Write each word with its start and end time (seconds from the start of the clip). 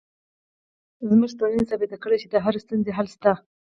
زموږ 1.09 1.31
ټولنې 1.39 1.63
ثابته 1.69 1.97
کړې 2.03 2.17
چې 2.21 2.27
د 2.29 2.35
هرې 2.45 2.59
ستونزې 2.65 2.91
حل 2.97 3.07
شته 3.13 3.31